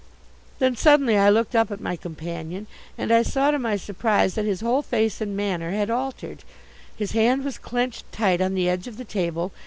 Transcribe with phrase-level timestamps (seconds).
[0.57, 2.65] Then suddenly I looked up at my companion,
[2.97, 6.43] and I saw to my surprise that his whole face and manner had altered.
[6.97, 9.51] His hand was clenched tight on the edge of the table.